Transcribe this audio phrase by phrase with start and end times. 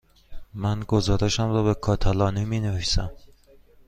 [0.53, 3.11] من گزارشم را به کاتالانی می نویسم.